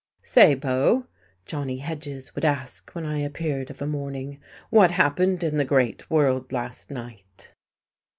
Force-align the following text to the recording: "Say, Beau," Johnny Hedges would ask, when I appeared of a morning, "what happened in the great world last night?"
"Say, 0.23 0.55
Beau," 0.55 1.05
Johnny 1.45 1.77
Hedges 1.77 2.33
would 2.33 2.43
ask, 2.43 2.89
when 2.95 3.05
I 3.05 3.19
appeared 3.19 3.69
of 3.69 3.83
a 3.83 3.85
morning, 3.85 4.41
"what 4.71 4.89
happened 4.89 5.43
in 5.43 5.59
the 5.59 5.63
great 5.63 6.09
world 6.09 6.51
last 6.51 6.89
night?" 6.89 7.53